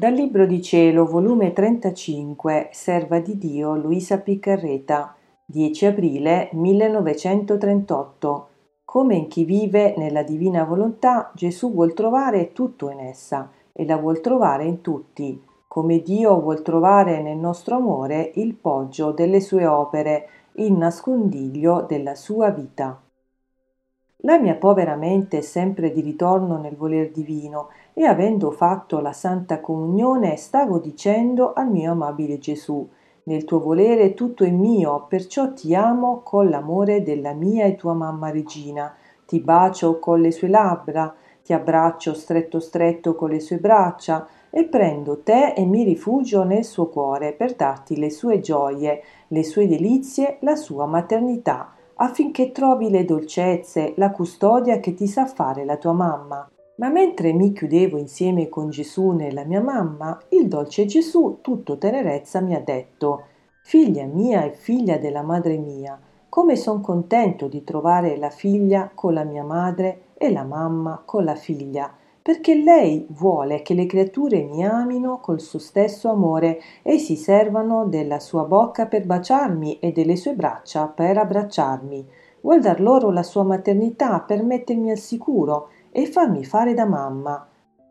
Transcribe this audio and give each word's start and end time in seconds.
Dal 0.00 0.14
Libro 0.14 0.46
di 0.46 0.62
Cielo, 0.62 1.04
volume 1.04 1.52
35, 1.52 2.70
Serva 2.72 3.18
di 3.18 3.36
Dio 3.36 3.76
Luisa 3.76 4.18
Piccarreta, 4.18 5.14
10 5.44 5.84
aprile 5.84 6.48
1938. 6.54 8.48
Come 8.82 9.14
in 9.16 9.28
chi 9.28 9.44
vive 9.44 9.92
nella 9.98 10.22
divina 10.22 10.64
volontà, 10.64 11.30
Gesù 11.34 11.74
vuol 11.74 11.92
trovare 11.92 12.54
tutto 12.54 12.88
in 12.88 13.00
essa 13.00 13.50
e 13.74 13.84
la 13.84 13.98
vuol 13.98 14.22
trovare 14.22 14.64
in 14.64 14.80
tutti, 14.80 15.38
come 15.68 16.00
Dio 16.00 16.40
vuol 16.40 16.62
trovare 16.62 17.20
nel 17.20 17.36
nostro 17.36 17.76
amore 17.76 18.32
il 18.36 18.54
poggio 18.54 19.10
delle 19.10 19.40
sue 19.40 19.66
opere, 19.66 20.28
il 20.52 20.72
nascondiglio 20.72 21.84
della 21.86 22.14
sua 22.14 22.48
vita. 22.48 22.98
La 24.24 24.38
mia 24.38 24.54
povera 24.54 24.96
mente 24.96 25.38
è 25.38 25.40
sempre 25.40 25.90
di 25.92 26.02
ritorno 26.02 26.58
nel 26.58 26.76
voler 26.76 27.10
divino 27.10 27.68
e 27.94 28.04
avendo 28.04 28.50
fatto 28.50 29.00
la 29.00 29.14
Santa 29.14 29.60
Comunione 29.60 30.36
stavo 30.36 30.78
dicendo 30.78 31.54
al 31.54 31.70
mio 31.70 31.92
amabile 31.92 32.38
Gesù, 32.38 32.86
nel 33.22 33.44
tuo 33.44 33.60
volere 33.60 34.12
tutto 34.12 34.44
è 34.44 34.50
mio, 34.50 35.06
perciò 35.08 35.54
ti 35.54 35.74
amo 35.74 36.20
con 36.22 36.50
l'amore 36.50 37.02
della 37.02 37.32
mia 37.32 37.64
e 37.64 37.76
tua 37.76 37.94
mamma 37.94 38.30
regina, 38.30 38.94
ti 39.24 39.40
bacio 39.40 39.98
con 39.98 40.20
le 40.20 40.32
sue 40.32 40.48
labbra, 40.48 41.14
ti 41.42 41.54
abbraccio 41.54 42.12
stretto 42.12 42.60
stretto 42.60 43.14
con 43.14 43.30
le 43.30 43.40
sue 43.40 43.56
braccia 43.56 44.26
e 44.50 44.64
prendo 44.64 45.22
te 45.22 45.54
e 45.54 45.64
mi 45.64 45.82
rifugio 45.82 46.44
nel 46.44 46.64
suo 46.64 46.88
cuore 46.88 47.32
per 47.32 47.54
darti 47.54 47.96
le 47.96 48.10
sue 48.10 48.40
gioie, 48.40 49.02
le 49.28 49.44
sue 49.44 49.66
delizie, 49.66 50.36
la 50.40 50.56
sua 50.56 50.84
maternità 50.84 51.72
affinché 52.02 52.50
trovi 52.50 52.88
le 52.88 53.04
dolcezze, 53.04 53.92
la 53.96 54.10
custodia 54.10 54.80
che 54.80 54.94
ti 54.94 55.06
sa 55.06 55.26
fare 55.26 55.64
la 55.64 55.76
tua 55.76 55.92
mamma. 55.92 56.50
Ma 56.76 56.88
mentre 56.88 57.32
mi 57.34 57.52
chiudevo 57.52 57.98
insieme 57.98 58.48
con 58.48 58.70
Gesù 58.70 59.10
nella 59.10 59.44
mia 59.44 59.60
mamma, 59.60 60.18
il 60.30 60.48
dolce 60.48 60.86
Gesù, 60.86 61.38
tutto 61.42 61.76
tenerezza, 61.76 62.40
mi 62.40 62.54
ha 62.54 62.60
detto 62.60 63.24
Figlia 63.62 64.06
mia 64.06 64.44
e 64.44 64.52
figlia 64.52 64.96
della 64.96 65.22
madre 65.22 65.58
mia, 65.58 66.00
come 66.30 66.56
son 66.56 66.80
contento 66.80 67.48
di 67.48 67.62
trovare 67.64 68.16
la 68.16 68.30
figlia 68.30 68.90
con 68.94 69.12
la 69.12 69.24
mia 69.24 69.44
madre 69.44 70.06
e 70.16 70.32
la 70.32 70.44
mamma 70.44 71.02
con 71.04 71.24
la 71.24 71.34
figlia, 71.34 71.92
perché 72.30 72.54
lei 72.54 73.04
vuole 73.10 73.60
che 73.60 73.74
le 73.74 73.86
creature 73.86 74.44
mi 74.44 74.64
amino 74.64 75.18
col 75.18 75.40
suo 75.40 75.58
stesso 75.58 76.08
amore 76.08 76.60
e 76.84 76.96
si 76.96 77.16
servano 77.16 77.86
della 77.86 78.20
sua 78.20 78.44
bocca 78.44 78.86
per 78.86 79.04
baciarmi 79.04 79.80
e 79.80 79.90
delle 79.90 80.14
sue 80.14 80.34
braccia 80.34 80.86
per 80.86 81.18
abbracciarmi. 81.18 82.08
Vuol 82.42 82.60
dar 82.60 82.80
loro 82.80 83.10
la 83.10 83.24
sua 83.24 83.42
maternità 83.42 84.20
per 84.20 84.44
mettermi 84.44 84.92
al 84.92 84.98
sicuro 84.98 85.70
e 85.90 86.06
farmi 86.06 86.44
fare 86.44 86.72
da 86.72 86.86
mamma. 86.86 87.48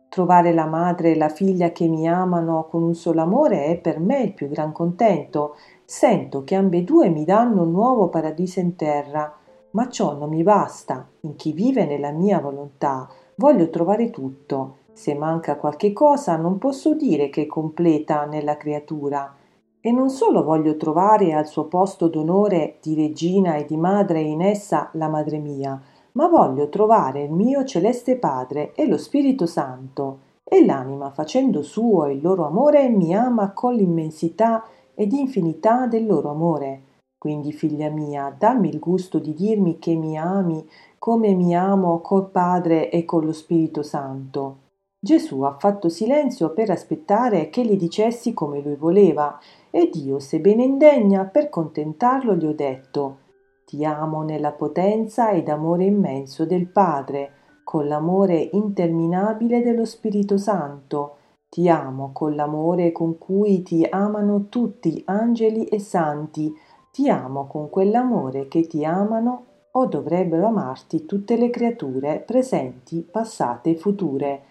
Trovare 0.08 0.54
la 0.54 0.64
madre 0.64 1.10
e 1.10 1.16
la 1.16 1.28
figlia 1.28 1.70
che 1.70 1.86
mi 1.86 2.08
amano 2.08 2.66
con 2.70 2.82
un 2.82 2.94
solo 2.94 3.20
amore 3.20 3.66
è 3.66 3.76
per 3.76 4.00
me 4.00 4.22
il 4.22 4.32
più 4.32 4.48
gran 4.48 4.72
contento. 4.72 5.54
Sento 5.84 6.44
che 6.44 6.54
ambedue 6.54 7.10
mi 7.10 7.26
danno 7.26 7.64
un 7.64 7.72
nuovo 7.72 8.08
paradiso 8.08 8.58
in 8.58 8.74
terra. 8.74 9.34
Ma 9.72 9.88
ciò 9.90 10.16
non 10.16 10.30
mi 10.30 10.42
basta. 10.42 11.06
In 11.20 11.36
chi 11.36 11.52
vive 11.52 11.84
nella 11.84 12.10
mia 12.10 12.40
volontà 12.40 13.06
Voglio 13.40 13.70
trovare 13.70 14.10
tutto. 14.10 14.76
Se 14.92 15.14
manca 15.14 15.56
qualche 15.56 15.94
cosa 15.94 16.36
non 16.36 16.58
posso 16.58 16.92
dire 16.92 17.30
che 17.30 17.44
è 17.44 17.46
completa 17.46 18.26
nella 18.26 18.58
creatura. 18.58 19.34
E 19.80 19.90
non 19.92 20.10
solo 20.10 20.44
voglio 20.44 20.76
trovare 20.76 21.32
al 21.32 21.46
suo 21.46 21.64
posto 21.64 22.08
d'onore 22.08 22.76
di 22.82 22.94
regina 22.94 23.54
e 23.54 23.64
di 23.64 23.78
madre 23.78 24.20
in 24.20 24.42
essa 24.42 24.90
la 24.92 25.08
madre 25.08 25.38
mia, 25.38 25.80
ma 26.12 26.28
voglio 26.28 26.68
trovare 26.68 27.22
il 27.22 27.32
mio 27.32 27.64
celeste 27.64 28.16
Padre 28.16 28.74
e 28.74 28.86
lo 28.86 28.98
Spirito 28.98 29.46
Santo. 29.46 30.18
E 30.44 30.62
l'anima, 30.62 31.08
facendo 31.08 31.62
suo 31.62 32.08
il 32.08 32.20
loro 32.20 32.44
amore, 32.44 32.90
mi 32.90 33.14
ama 33.14 33.52
con 33.52 33.72
l'immensità 33.72 34.64
ed 34.94 35.12
infinità 35.14 35.86
del 35.86 36.04
loro 36.04 36.28
amore. 36.28 36.82
Quindi, 37.20 37.52
figlia 37.52 37.90
mia, 37.90 38.34
dammi 38.34 38.70
il 38.70 38.78
gusto 38.78 39.18
di 39.18 39.34
dirmi 39.34 39.78
che 39.78 39.94
mi 39.94 40.16
ami 40.16 40.66
come 40.98 41.34
mi 41.34 41.54
amo 41.54 42.00
col 42.00 42.30
Padre 42.30 42.88
e 42.90 43.04
con 43.04 43.26
lo 43.26 43.34
Spirito 43.34 43.82
Santo. 43.82 44.68
Gesù 44.98 45.42
ha 45.42 45.54
fatto 45.58 45.90
silenzio 45.90 46.54
per 46.54 46.70
aspettare 46.70 47.50
che 47.50 47.62
gli 47.62 47.76
dicessi 47.76 48.32
come 48.32 48.62
lui 48.62 48.74
voleva, 48.74 49.38
ed 49.70 49.96
io, 49.96 50.18
sebbene 50.18 50.64
indegna, 50.64 51.26
per 51.26 51.50
contentarlo 51.50 52.34
gli 52.36 52.46
ho 52.46 52.54
detto 52.54 53.18
Ti 53.66 53.84
amo 53.84 54.22
nella 54.22 54.52
potenza 54.52 55.30
ed 55.30 55.50
amore 55.50 55.84
immenso 55.84 56.46
del 56.46 56.68
Padre, 56.68 57.32
con 57.64 57.86
l'amore 57.86 58.48
interminabile 58.52 59.60
dello 59.60 59.84
Spirito 59.84 60.38
Santo. 60.38 61.16
Ti 61.50 61.68
amo 61.68 62.12
con 62.14 62.34
l'amore 62.34 62.92
con 62.92 63.18
cui 63.18 63.62
ti 63.62 63.84
amano 63.84 64.46
tutti 64.48 65.02
angeli 65.04 65.66
e 65.66 65.80
santi, 65.80 66.50
ti 66.90 67.08
amo 67.08 67.46
con 67.46 67.70
quell'amore 67.70 68.48
che 68.48 68.66
ti 68.66 68.84
amano 68.84 69.44
o 69.72 69.86
dovrebbero 69.86 70.46
amarti 70.46 71.06
tutte 71.06 71.36
le 71.36 71.50
creature 71.50 72.22
presenti, 72.26 73.06
passate 73.08 73.70
e 73.70 73.76
future. 73.76 74.42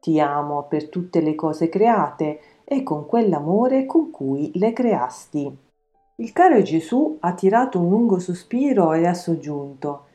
Ti 0.00 0.20
amo 0.20 0.64
per 0.68 0.88
tutte 0.88 1.20
le 1.20 1.34
cose 1.34 1.68
create 1.68 2.40
e 2.64 2.82
con 2.82 3.06
quell'amore 3.06 3.86
con 3.86 4.10
cui 4.10 4.50
le 4.54 4.72
creasti. 4.72 5.56
Il 6.16 6.32
caro 6.32 6.60
Gesù 6.62 7.16
ha 7.20 7.32
tirato 7.34 7.80
un 7.80 7.88
lungo 7.88 8.18
sospiro 8.18 8.92
e 8.92 9.06
ha 9.06 9.14
soggiunto 9.14 10.06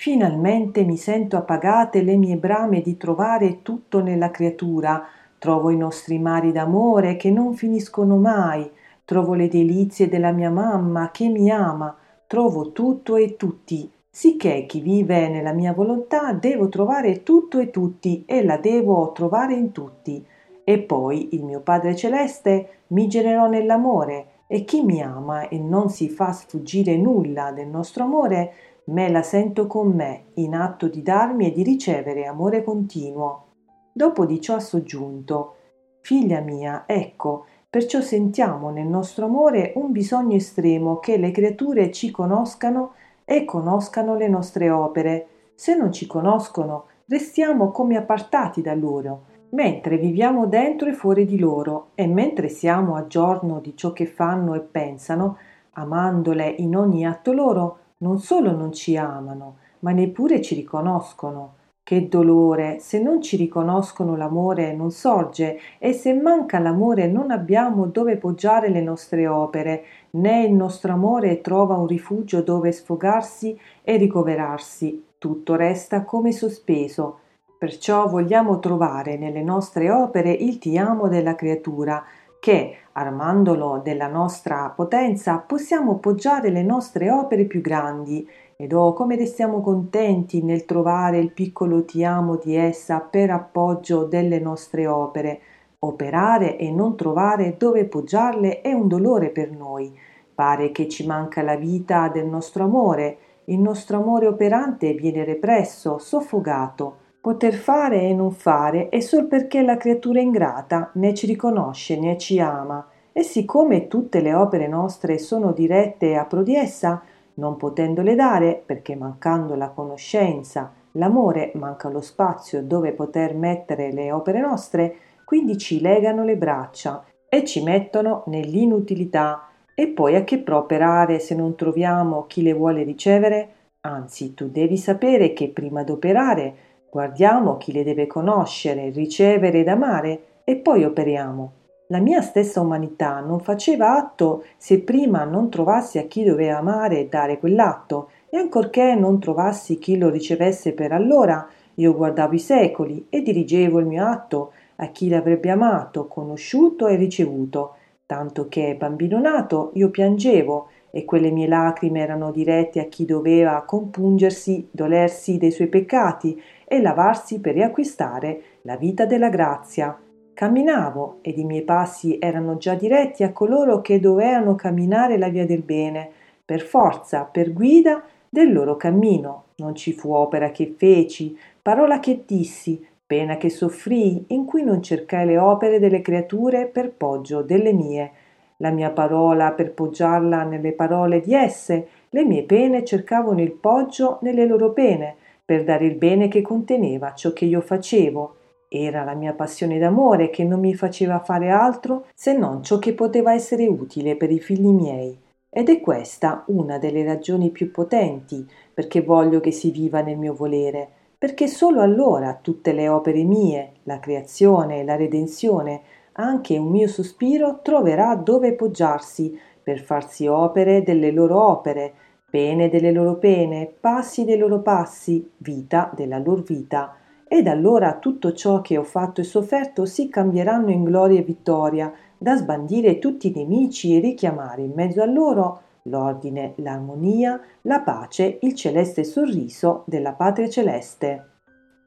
Finalmente 0.00 0.82
mi 0.84 0.96
sento 0.96 1.36
appagate 1.36 2.00
le 2.00 2.16
mie 2.16 2.38
brame 2.38 2.80
di 2.80 2.96
trovare 2.96 3.60
tutto 3.60 4.00
nella 4.00 4.30
creatura, 4.30 5.04
trovo 5.38 5.68
i 5.68 5.76
nostri 5.76 6.18
mari 6.18 6.52
d'amore 6.52 7.16
che 7.16 7.30
non 7.30 7.52
finiscono 7.52 8.16
mai, 8.16 8.66
trovo 9.10 9.34
le 9.34 9.48
delizie 9.48 10.08
della 10.08 10.30
mia 10.30 10.50
mamma 10.50 11.10
che 11.10 11.26
mi 11.26 11.50
ama, 11.50 11.96
trovo 12.28 12.70
tutto 12.70 13.16
e 13.16 13.34
tutti, 13.34 13.90
sicché 14.08 14.66
chi 14.66 14.80
vive 14.80 15.28
nella 15.28 15.52
mia 15.52 15.72
volontà 15.72 16.32
devo 16.32 16.68
trovare 16.68 17.24
tutto 17.24 17.58
e 17.58 17.70
tutti 17.70 18.22
e 18.24 18.44
la 18.44 18.56
devo 18.56 19.10
trovare 19.10 19.54
in 19.54 19.72
tutti. 19.72 20.24
E 20.62 20.78
poi 20.78 21.34
il 21.34 21.42
mio 21.42 21.60
Padre 21.60 21.96
Celeste 21.96 22.84
mi 22.88 23.08
generò 23.08 23.48
nell'amore 23.48 24.44
e 24.46 24.62
chi 24.62 24.84
mi 24.84 25.02
ama 25.02 25.48
e 25.48 25.58
non 25.58 25.90
si 25.90 26.08
fa 26.08 26.30
sfuggire 26.30 26.96
nulla 26.96 27.50
del 27.50 27.66
nostro 27.66 28.04
amore, 28.04 28.52
me 28.84 29.10
la 29.10 29.24
sento 29.24 29.66
con 29.66 29.88
me, 29.88 30.26
in 30.34 30.54
atto 30.54 30.86
di 30.86 31.02
darmi 31.02 31.48
e 31.48 31.50
di 31.50 31.64
ricevere 31.64 32.26
amore 32.26 32.62
continuo. 32.62 33.46
Dopo 33.92 34.24
di 34.24 34.40
ciò 34.40 34.54
ha 34.54 34.60
soggiunto, 34.60 35.56
Figlia 36.02 36.40
mia, 36.40 36.84
ecco, 36.86 37.44
perciò 37.70 38.00
sentiamo 38.00 38.70
nel 38.70 38.88
nostro 38.88 39.26
amore 39.26 39.72
un 39.76 39.92
bisogno 39.92 40.34
estremo 40.34 40.98
che 40.98 41.16
le 41.16 41.30
creature 41.30 41.92
ci 41.92 42.10
conoscano 42.10 42.94
e 43.24 43.44
conoscano 43.44 44.16
le 44.16 44.26
nostre 44.26 44.70
opere. 44.70 45.26
Se 45.54 45.76
non 45.76 45.92
ci 45.92 46.08
conoscono, 46.08 46.86
restiamo 47.06 47.70
come 47.70 47.96
appartati 47.96 48.60
da 48.60 48.74
loro, 48.74 49.22
mentre 49.50 49.98
viviamo 49.98 50.46
dentro 50.46 50.88
e 50.88 50.94
fuori 50.94 51.24
di 51.24 51.38
loro, 51.38 51.90
e 51.94 52.08
mentre 52.08 52.48
siamo 52.48 52.96
a 52.96 53.06
giorno 53.06 53.60
di 53.60 53.76
ciò 53.76 53.92
che 53.92 54.06
fanno 54.06 54.54
e 54.54 54.60
pensano, 54.60 55.36
amandole 55.74 56.48
in 56.48 56.74
ogni 56.74 57.06
atto 57.06 57.32
loro, 57.32 57.78
non 57.98 58.18
solo 58.18 58.50
non 58.50 58.72
ci 58.72 58.96
amano, 58.96 59.58
ma 59.80 59.92
neppure 59.92 60.42
ci 60.42 60.56
riconoscono. 60.56 61.58
Che 61.90 62.06
dolore, 62.06 62.78
se 62.78 63.02
non 63.02 63.20
ci 63.20 63.36
riconoscono 63.36 64.14
l'amore 64.14 64.72
non 64.74 64.92
sorge 64.92 65.58
e 65.80 65.92
se 65.92 66.14
manca 66.14 66.60
l'amore 66.60 67.08
non 67.08 67.32
abbiamo 67.32 67.86
dove 67.86 68.16
poggiare 68.16 68.68
le 68.68 68.80
nostre 68.80 69.26
opere, 69.26 69.82
né 70.10 70.44
il 70.44 70.52
nostro 70.52 70.92
amore 70.92 71.40
trova 71.40 71.74
un 71.74 71.88
rifugio 71.88 72.42
dove 72.42 72.70
sfogarsi 72.70 73.58
e 73.82 73.96
ricoverarsi, 73.96 75.04
tutto 75.18 75.56
resta 75.56 76.04
come 76.04 76.30
sospeso. 76.30 77.18
Perciò 77.58 78.06
vogliamo 78.06 78.60
trovare 78.60 79.16
nelle 79.16 79.42
nostre 79.42 79.90
opere 79.90 80.30
il 80.30 80.58
ti 80.58 80.78
amo 80.78 81.08
della 81.08 81.34
creatura, 81.34 82.04
che, 82.38 82.76
armandolo 82.92 83.80
della 83.82 84.06
nostra 84.06 84.72
potenza, 84.74 85.38
possiamo 85.38 85.96
poggiare 85.96 86.50
le 86.50 86.62
nostre 86.62 87.10
opere 87.10 87.46
più 87.46 87.60
grandi 87.60 88.24
ed 88.60 88.74
oh, 88.74 88.92
come 88.92 89.16
restiamo 89.16 89.62
contenti 89.62 90.42
nel 90.42 90.66
trovare 90.66 91.16
il 91.16 91.32
piccolo 91.32 91.86
ti 91.86 92.04
amo 92.04 92.36
di 92.36 92.54
essa 92.54 93.00
per 93.00 93.30
appoggio 93.30 94.04
delle 94.04 94.38
nostre 94.38 94.86
opere. 94.86 95.40
Operare 95.78 96.58
e 96.58 96.70
non 96.70 96.94
trovare 96.94 97.54
dove 97.56 97.86
poggiarle 97.86 98.60
è 98.60 98.70
un 98.74 98.86
dolore 98.86 99.30
per 99.30 99.50
noi. 99.50 99.98
Pare 100.34 100.72
che 100.72 100.88
ci 100.88 101.06
manca 101.06 101.40
la 101.40 101.56
vita 101.56 102.08
del 102.08 102.26
nostro 102.26 102.64
amore. 102.64 103.16
Il 103.44 103.60
nostro 103.60 103.96
amore 103.96 104.26
operante 104.26 104.92
viene 104.92 105.24
represso, 105.24 105.96
soffogato. 105.96 106.96
Poter 107.18 107.54
fare 107.54 108.02
e 108.02 108.12
non 108.12 108.30
fare 108.30 108.90
è 108.90 109.00
sol 109.00 109.24
perché 109.24 109.62
la 109.62 109.78
creatura 109.78 110.20
ingrata 110.20 110.90
né 110.96 111.14
ci 111.14 111.24
riconosce 111.24 111.98
né 111.98 112.18
ci 112.18 112.38
ama. 112.38 112.86
E 113.10 113.22
siccome 113.22 113.88
tutte 113.88 114.20
le 114.20 114.34
opere 114.34 114.68
nostre 114.68 115.16
sono 115.16 115.52
dirette 115.52 116.14
a 116.14 116.26
pro 116.26 116.42
di 116.42 116.54
essa, 116.54 117.02
non 117.34 117.56
potendole 117.56 118.14
dare 118.14 118.62
perché 118.64 118.94
mancando 118.96 119.54
la 119.54 119.70
conoscenza, 119.70 120.72
l'amore 120.92 121.52
manca 121.54 121.88
lo 121.88 122.00
spazio 122.00 122.62
dove 122.62 122.92
poter 122.92 123.34
mettere 123.34 123.92
le 123.92 124.12
opere 124.12 124.40
nostre, 124.40 124.96
quindi 125.24 125.56
ci 125.56 125.80
legano 125.80 126.24
le 126.24 126.36
braccia 126.36 127.04
e 127.28 127.44
ci 127.44 127.62
mettono 127.62 128.24
nell'inutilità. 128.26 129.46
E 129.74 129.88
poi 129.88 130.16
a 130.16 130.24
che 130.24 130.38
pro 130.38 130.58
operare 130.58 131.20
se 131.20 131.34
non 131.34 131.54
troviamo 131.54 132.26
chi 132.26 132.42
le 132.42 132.52
vuole 132.52 132.82
ricevere? 132.82 133.48
Anzi, 133.82 134.34
tu 134.34 134.50
devi 134.50 134.76
sapere 134.76 135.32
che 135.32 135.48
prima 135.48 135.82
d'operare 135.82 136.68
guardiamo 136.90 137.56
chi 137.56 137.72
le 137.72 137.84
deve 137.84 138.06
conoscere, 138.06 138.90
ricevere 138.90 139.60
ed 139.60 139.68
amare 139.68 140.22
e 140.44 140.56
poi 140.56 140.84
operiamo. 140.84 141.52
La 141.92 141.98
mia 141.98 142.20
stessa 142.20 142.60
umanità 142.60 143.18
non 143.18 143.40
faceva 143.40 143.96
atto 143.96 144.44
se 144.56 144.78
prima 144.78 145.24
non 145.24 145.50
trovassi 145.50 145.98
a 145.98 146.04
chi 146.04 146.22
doveva 146.22 146.58
amare 146.58 147.00
e 147.00 147.08
dare 147.08 147.40
quell'atto, 147.40 148.10
e 148.30 148.36
ancorché 148.36 148.94
non 148.94 149.18
trovassi 149.18 149.76
chi 149.80 149.98
lo 149.98 150.08
ricevesse 150.08 150.72
per 150.72 150.92
allora, 150.92 151.48
io 151.74 151.96
guardavo 151.96 152.34
i 152.34 152.38
secoli 152.38 153.06
e 153.10 153.22
dirigevo 153.22 153.80
il 153.80 153.86
mio 153.86 154.06
atto 154.06 154.52
a 154.76 154.86
chi 154.86 155.08
l'avrebbe 155.08 155.50
amato, 155.50 156.06
conosciuto 156.06 156.86
e 156.86 156.94
ricevuto, 156.94 157.74
tanto 158.06 158.46
che, 158.48 158.76
bambino 158.78 159.18
nato, 159.18 159.72
io 159.74 159.90
piangevo 159.90 160.68
e 160.92 161.04
quelle 161.04 161.32
mie 161.32 161.48
lacrime 161.48 162.02
erano 162.02 162.30
dirette 162.30 162.78
a 162.78 162.84
chi 162.84 163.04
doveva 163.04 163.64
compungersi, 163.66 164.68
dolersi 164.70 165.38
dei 165.38 165.50
suoi 165.50 165.66
peccati 165.66 166.40
e 166.68 166.80
lavarsi 166.80 167.40
per 167.40 167.54
riacquistare 167.54 168.42
la 168.62 168.76
vita 168.76 169.06
della 169.06 169.28
grazia. 169.28 169.98
Camminavo 170.40 171.18
ed 171.20 171.36
i 171.36 171.44
miei 171.44 171.60
passi 171.60 172.16
erano 172.18 172.56
già 172.56 172.72
diretti 172.74 173.22
a 173.22 173.30
coloro 173.30 173.82
che 173.82 174.00
dovevano 174.00 174.54
camminare 174.54 175.18
la 175.18 175.28
via 175.28 175.44
del 175.44 175.60
bene, 175.60 176.08
per 176.42 176.62
forza, 176.62 177.28
per 177.30 177.52
guida 177.52 178.02
del 178.26 178.50
loro 178.50 178.74
cammino. 178.76 179.48
Non 179.56 179.74
ci 179.74 179.92
fu 179.92 180.14
opera 180.14 180.50
che 180.50 180.74
feci, 180.74 181.36
parola 181.60 182.00
che 182.00 182.22
dissi, 182.24 182.82
pena 183.06 183.36
che 183.36 183.50
soffrii, 183.50 184.24
in 184.28 184.46
cui 184.46 184.62
non 184.62 184.80
cercai 184.80 185.26
le 185.26 185.36
opere 185.36 185.78
delle 185.78 186.00
creature 186.00 186.68
per 186.68 186.90
poggio 186.90 187.42
delle 187.42 187.74
mie. 187.74 188.10
La 188.56 188.70
mia 188.70 188.92
parola 188.92 189.52
per 189.52 189.74
poggiarla 189.74 190.44
nelle 190.44 190.72
parole 190.72 191.20
di 191.20 191.34
esse, 191.34 191.88
le 192.08 192.24
mie 192.24 192.44
pene 192.44 192.82
cercavano 192.82 193.42
il 193.42 193.52
poggio 193.52 194.16
nelle 194.22 194.46
loro 194.46 194.72
pene, 194.72 195.16
per 195.44 195.64
dare 195.64 195.84
il 195.84 195.96
bene 195.96 196.28
che 196.28 196.40
conteneva 196.40 197.12
ciò 197.12 197.34
che 197.34 197.44
io 197.44 197.60
facevo 197.60 198.36
era 198.72 199.02
la 199.02 199.14
mia 199.14 199.32
passione 199.32 199.80
d'amore 199.80 200.30
che 200.30 200.44
non 200.44 200.60
mi 200.60 200.76
faceva 200.76 201.18
fare 201.18 201.50
altro 201.50 202.06
se 202.14 202.32
non 202.38 202.62
ciò 202.62 202.78
che 202.78 202.94
poteva 202.94 203.34
essere 203.34 203.66
utile 203.66 204.14
per 204.14 204.30
i 204.30 204.38
figli 204.38 204.68
miei. 204.68 205.18
Ed 205.50 205.68
è 205.68 205.80
questa 205.80 206.44
una 206.46 206.78
delle 206.78 207.02
ragioni 207.02 207.50
più 207.50 207.72
potenti 207.72 208.48
perché 208.72 209.02
voglio 209.02 209.40
che 209.40 209.50
si 209.50 209.72
viva 209.72 210.02
nel 210.02 210.16
mio 210.16 210.34
volere, 210.34 210.88
perché 211.18 211.48
solo 211.48 211.80
allora 211.80 212.38
tutte 212.40 212.72
le 212.72 212.88
opere 212.88 213.24
mie, 213.24 213.72
la 213.82 213.98
creazione, 213.98 214.84
la 214.84 214.94
redenzione, 214.94 215.80
anche 216.12 216.56
un 216.56 216.68
mio 216.68 216.86
sospiro 216.86 217.62
troverà 217.62 218.14
dove 218.14 218.52
poggiarsi 218.52 219.36
per 219.60 219.80
farsi 219.80 220.28
opere 220.28 220.84
delle 220.84 221.10
loro 221.10 221.44
opere, 221.44 221.92
pene 222.30 222.68
delle 222.68 222.92
loro 222.92 223.16
pene, 223.16 223.66
passi 223.66 224.24
dei 224.24 224.38
loro 224.38 224.60
passi, 224.60 225.28
vita 225.38 225.90
della 225.92 226.18
loro 226.18 226.42
vita 226.42 226.94
ed 227.32 227.46
allora 227.46 228.00
tutto 228.00 228.32
ciò 228.32 228.60
che 228.60 228.76
ho 228.76 228.82
fatto 228.82 229.20
e 229.20 229.24
sofferto 229.24 229.86
si 229.86 230.08
cambieranno 230.08 230.72
in 230.72 230.82
gloria 230.82 231.20
e 231.20 231.22
vittoria, 231.22 231.92
da 232.18 232.34
sbandire 232.34 232.98
tutti 232.98 233.28
i 233.28 233.32
nemici 233.32 233.96
e 233.96 234.00
richiamare 234.00 234.62
in 234.62 234.72
mezzo 234.74 235.00
a 235.00 235.06
loro 235.06 235.60
l'ordine, 235.82 236.54
l'armonia, 236.56 237.40
la 237.62 237.82
pace, 237.82 238.40
il 238.40 238.56
celeste 238.56 239.04
sorriso 239.04 239.84
della 239.86 240.14
patria 240.14 240.48
celeste. 240.48 241.26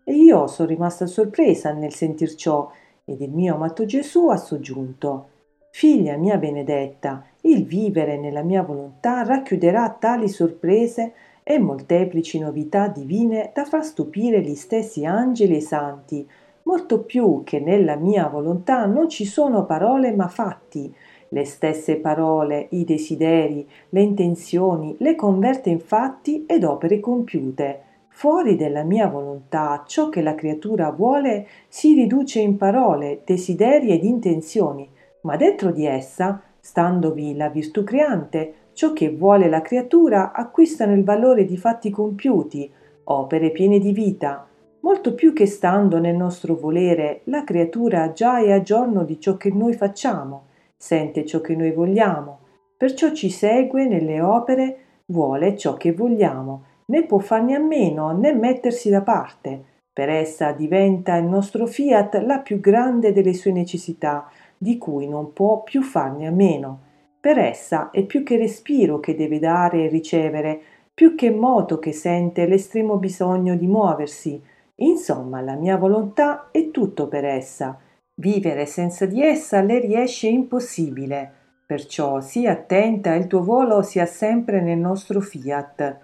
E 0.05 0.13
io 0.13 0.47
sono 0.47 0.69
rimasta 0.69 1.07
sorpresa 1.07 1.73
nel 1.73 1.93
sentir 1.93 2.35
ciò, 2.35 2.71
ed 3.03 3.19
il 3.19 3.31
mio 3.31 3.55
amato 3.55 3.83
Gesù 3.83 4.29
ha 4.29 4.37
soggiunto 4.37 5.27
Figlia 5.71 6.15
mia 6.15 6.37
benedetta, 6.37 7.25
il 7.41 7.65
vivere 7.65 8.15
nella 8.15 8.43
mia 8.43 8.61
volontà 8.61 9.23
racchiuderà 9.23 9.89
tali 9.89 10.29
sorprese 10.29 11.13
e 11.43 11.59
molteplici 11.59 12.39
novità 12.39 12.87
divine 12.87 13.51
da 13.53 13.65
far 13.65 13.83
stupire 13.83 14.41
gli 14.41 14.55
stessi 14.55 15.05
angeli 15.05 15.57
e 15.57 15.61
santi, 15.61 16.27
molto 16.63 17.01
più 17.03 17.41
che 17.43 17.59
nella 17.59 17.95
mia 17.95 18.27
volontà 18.27 18.85
non 18.85 19.09
ci 19.09 19.25
sono 19.25 19.65
parole 19.65 20.13
ma 20.13 20.27
fatti. 20.27 20.93
Le 21.29 21.45
stesse 21.45 21.97
parole, 21.97 22.67
i 22.71 22.85
desideri, 22.85 23.67
le 23.89 24.01
intenzioni 24.01 24.95
le 24.99 25.15
converte 25.15 25.69
in 25.69 25.79
fatti 25.79 26.45
ed 26.47 26.63
opere 26.63 26.99
compiute. 26.99 27.81
Fuori 28.07 28.55
della 28.55 28.83
mia 28.83 29.07
volontà 29.07 29.83
ciò 29.87 30.09
che 30.09 30.21
la 30.21 30.35
creatura 30.35 30.91
vuole 30.91 31.47
si 31.67 31.95
riduce 31.95 32.39
in 32.39 32.57
parole, 32.57 33.21
desideri 33.25 33.89
ed 33.89 34.03
intenzioni, 34.03 34.87
ma 35.21 35.35
dentro 35.35 35.71
di 35.71 35.87
essa, 35.87 36.39
standovi 36.59 37.35
la 37.35 37.49
virtù 37.49 37.83
creante, 37.83 38.53
Ciò 38.73 38.91
che 38.91 39.11
vuole 39.11 39.49
la 39.49 39.61
creatura 39.61 40.31
acquistano 40.31 40.93
il 40.93 41.03
valore 41.03 41.45
di 41.45 41.57
fatti 41.57 41.91
compiuti, 41.91 42.71
opere 43.05 43.51
piene 43.51 43.77
di 43.77 43.91
vita, 43.91 44.47
molto 44.79 45.13
più 45.13 45.31
che 45.31 45.45
stando 45.45 45.99
nel 45.99 46.15
nostro 46.15 46.55
volere, 46.55 47.21
la 47.25 47.43
creatura 47.43 48.11
già 48.13 48.39
è 48.39 48.51
a 48.51 48.61
giorno 48.61 49.03
di 49.03 49.19
ciò 49.19 49.37
che 49.37 49.51
noi 49.51 49.73
facciamo, 49.73 50.47
sente 50.75 51.23
ciò 51.25 51.39
che 51.39 51.55
noi 51.55 51.71
vogliamo, 51.71 52.39
perciò 52.75 53.13
ci 53.13 53.29
segue 53.29 53.85
nelle 53.85 54.21
opere, 54.21 54.77
vuole 55.05 55.55
ciò 55.55 55.75
che 55.75 55.93
vogliamo, 55.93 56.63
né 56.87 57.05
può 57.05 57.19
farne 57.19 57.55
a 57.55 57.59
meno 57.59 58.11
né 58.11 58.33
mettersi 58.33 58.89
da 58.89 59.01
parte. 59.01 59.71
Per 59.93 60.09
essa 60.09 60.51
diventa 60.51 61.15
il 61.17 61.25
nostro 61.25 61.67
fiat 61.67 62.15
la 62.25 62.39
più 62.39 62.59
grande 62.59 63.13
delle 63.13 63.33
sue 63.33 63.51
necessità, 63.51 64.27
di 64.57 64.79
cui 64.79 65.07
non 65.07 65.31
può 65.31 65.61
più 65.61 65.83
farne 65.83 66.25
a 66.25 66.31
meno. 66.31 66.91
Per 67.23 67.37
essa 67.37 67.89
è 67.91 68.03
più 68.03 68.21
che 68.21 68.35
respiro 68.35 68.99
che 68.99 69.15
deve 69.15 69.39
dare 69.39 69.85
e 69.85 69.87
ricevere, 69.87 70.59
più 70.93 71.15
che 71.15 71.31
moto 71.31 71.79
che 71.79 71.93
sente 71.93 72.45
l'estremo 72.45 72.97
bisogno 72.97 73.55
di 73.55 73.65
muoversi. 73.65 74.43
Insomma, 74.75 75.39
la 75.39 75.55
mia 75.55 75.77
volontà 75.77 76.49
è 76.51 76.69
tutto 76.69 77.07
per 77.07 77.23
essa. 77.23 77.79
Vivere 78.15 78.65
senza 78.65 79.05
di 79.05 79.21
essa 79.21 79.61
le 79.61 79.79
riesce 79.79 80.27
impossibile. 80.27 81.31
Perciò 81.65 82.19
sii 82.19 82.45
attenta 82.45 83.13
e 83.13 83.19
il 83.19 83.27
tuo 83.27 83.41
volo 83.41 83.83
sia 83.83 84.05
sempre 84.05 84.59
nel 84.59 84.79
nostro 84.79 85.21
fiat. 85.21 85.99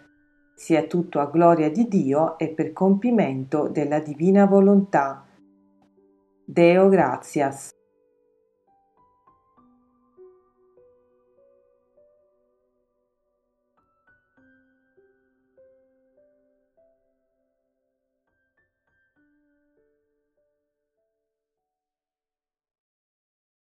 Sia 0.56 0.84
tutto 0.84 1.20
a 1.20 1.26
gloria 1.26 1.70
di 1.70 1.86
Dio 1.90 2.38
e 2.38 2.48
per 2.48 2.72
compimento 2.72 3.68
della 3.68 4.00
divina 4.00 4.46
volontà. 4.46 5.26
Deo 6.46 6.88
gratias. 6.88 7.72